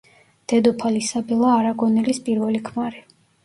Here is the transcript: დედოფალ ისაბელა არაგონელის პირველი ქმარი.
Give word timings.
დედოფალ 0.53 0.97
ისაბელა 1.01 1.53
არაგონელის 1.59 2.23
პირველი 2.31 2.67
ქმარი. 2.73 3.09